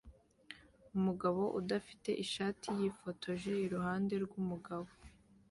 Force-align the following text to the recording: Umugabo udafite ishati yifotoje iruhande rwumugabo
Umugabo 0.97 1.41
udafite 1.59 2.09
ishati 2.23 2.67
yifotoje 2.79 3.51
iruhande 3.65 4.13
rwumugabo 4.23 4.89